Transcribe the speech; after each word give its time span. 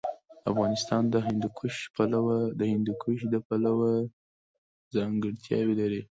افغانستان 0.51 1.03
د 1.13 1.15
هندوکش 1.27 1.75
پلوه 3.47 3.95
ځانګړتیاوې 4.95 5.73
لري. 5.81 5.99